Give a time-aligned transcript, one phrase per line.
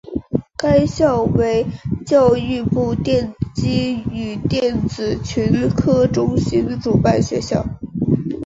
[0.57, 1.63] 该校为
[2.07, 7.63] 教育部电机与电子群科中心主办学校。